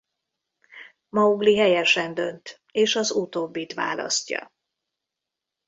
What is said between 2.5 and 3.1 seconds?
és